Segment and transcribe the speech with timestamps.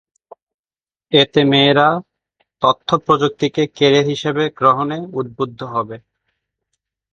[1.11, 1.87] এতে মেয়েরা
[2.61, 5.97] তথ্যপ্রযুক্তিকে ক্যারিয়ার হিসেবে গ্রহণে উদ্বুদ্ধ হবে।